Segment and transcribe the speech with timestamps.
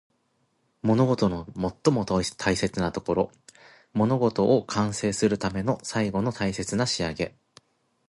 [0.81, 2.23] 物事の最も大
[2.57, 3.31] 切なところ。
[3.93, 7.35] 物事を完成するための最後の大切な仕上げ。